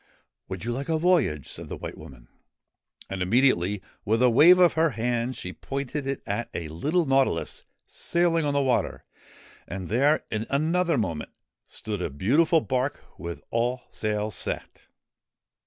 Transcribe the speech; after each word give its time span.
'Would 0.49 0.65
you 0.65 0.71
like 0.71 0.89
a 0.89 0.97
voyage?' 0.97 1.47
said 1.47 1.67
the 1.67 1.77
White 1.77 1.95
Woman. 1.95 2.27
And, 3.07 3.21
immediately, 3.21 3.83
with 4.03 4.23
a 4.23 4.31
wave 4.31 4.57
of 4.57 4.73
her 4.73 4.95
wand, 4.97 5.35
she 5.35 5.53
pointed 5.53 6.07
it 6.07 6.23
at 6.25 6.49
a 6.55 6.69
little 6.69 7.05
nautilus 7.05 7.65
sailing 7.85 8.43
on 8.43 8.55
the 8.55 8.63
water, 8.63 9.05
and 9.67 9.89
there, 9.89 10.23
in 10.31 10.47
another 10.49 10.97
moment, 10.97 11.29
stood 11.67 12.01
a 12.01 12.09
beautiful 12.09 12.61
barque 12.61 13.03
with 13.19 13.43
all 13.51 13.83
sail 13.91 14.31
set. 14.31 14.87